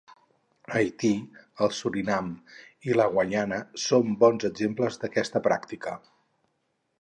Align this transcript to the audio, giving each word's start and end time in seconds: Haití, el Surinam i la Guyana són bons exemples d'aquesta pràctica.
Haití, 0.75 1.09
el 1.65 1.69
Surinam 1.79 2.31
i 2.91 2.97
la 3.01 3.07
Guyana 3.17 3.59
són 3.85 4.17
bons 4.25 4.49
exemples 4.51 4.99
d'aquesta 5.05 5.43
pràctica. 5.51 5.95